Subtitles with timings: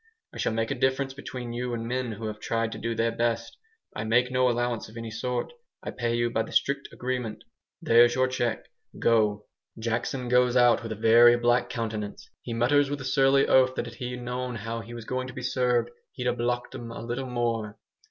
[0.33, 3.11] I shall make a difference between you and men who have tried to do their
[3.11, 3.55] best.
[3.95, 7.43] I make you no allowance of any sort, I pay you by the strict agreement.
[7.83, 8.65] There's your cheque.
[8.97, 9.45] Go!"
[9.77, 12.27] Jackson goes out with a very black countenance.
[12.41, 15.33] He mutters with a surly oath that if "he'd known how he was going to
[15.33, 17.77] be served he'd ha' 'blocked' 'em a little more."